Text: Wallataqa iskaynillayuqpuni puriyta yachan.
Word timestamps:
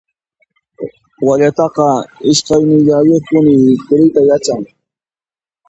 Wallataqa 1.27 1.85
iskaynillayuqpuni 2.31 3.55
puriyta 3.87 4.21
yachan. 4.29 4.61